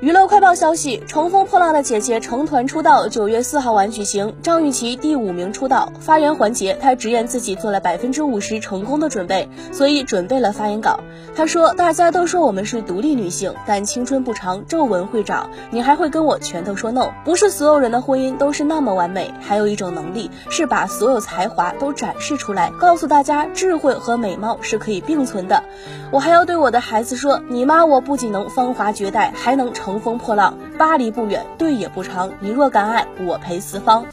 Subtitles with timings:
[0.00, 4.34] 娱乐快报消息：乘风破浪的姐姐成团出道，九月四号晚举行。
[4.42, 11.00] 张雨绮第五名出道，发言环节，她直言自己做了百分之五十成功的准备，所以准备了发言稿。
[11.36, 17.10] 她说：“大家都说我们是独立女性，但青春不长，皱纹会长，你还会跟我拳头说 no？
[17.22, 25.62] 不是所有人的婚姻都是那么完美，还有一种能力是把所有才华都展示出来，告诉大家智慧和美貌是可以并存的。
[26.10, 32.30] 我还要对我的孩子说，你妈我不仅能芳华绝代，还能成。”乘风破浪，巴黎不远，对也不长。
[32.38, 34.06] 你若敢爱，我陪四方。